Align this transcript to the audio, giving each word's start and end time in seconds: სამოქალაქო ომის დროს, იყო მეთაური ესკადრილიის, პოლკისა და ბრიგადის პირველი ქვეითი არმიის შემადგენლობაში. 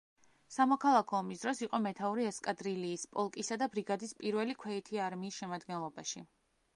სამოქალაქო 0.53 1.17
ომის 1.17 1.43
დროს, 1.43 1.59
იყო 1.65 1.79
მეთაური 1.87 2.25
ესკადრილიის, 2.29 3.03
პოლკისა 3.17 3.57
და 3.65 3.69
ბრიგადის 3.75 4.15
პირველი 4.23 4.57
ქვეითი 4.65 5.03
არმიის 5.09 5.39
შემადგენლობაში. 5.43 6.25